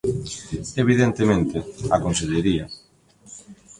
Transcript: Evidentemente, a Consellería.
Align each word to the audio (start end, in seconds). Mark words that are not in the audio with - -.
Evidentemente, 0.83 1.57
a 1.95 1.97
Consellería. 2.05 2.65